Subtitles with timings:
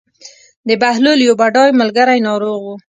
[0.67, 2.73] د بهلول یو بډای ملګری ناروغ و.